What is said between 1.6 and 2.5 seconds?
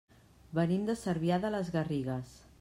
Garrigues.